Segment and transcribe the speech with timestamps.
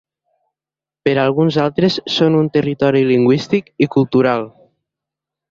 [1.07, 4.49] Per alguns altres són un territori lingüístic i cultural.